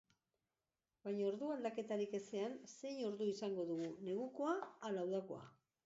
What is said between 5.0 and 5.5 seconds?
udakoa?